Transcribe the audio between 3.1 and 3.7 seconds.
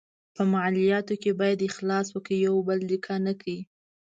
نه کړي.